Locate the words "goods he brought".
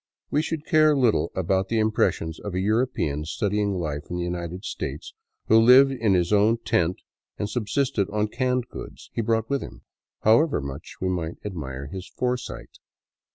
8.69-9.47